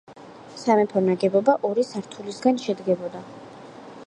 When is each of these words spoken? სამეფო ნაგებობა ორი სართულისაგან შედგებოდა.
სამეფო 0.61 1.03
ნაგებობა 1.09 1.55
ორი 1.71 1.87
სართულისაგან 1.91 2.61
შედგებოდა. 2.67 3.27